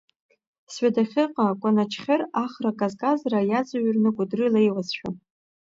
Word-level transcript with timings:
Сҩадахьыҟа 0.73 1.47
Кәаначхьыр 1.59 2.21
ахра 2.43 2.71
казказра 2.79 3.39
иаҵҩырны 3.49 4.09
Кәыдры 4.15 4.45
леиуазшәа. 4.53 5.09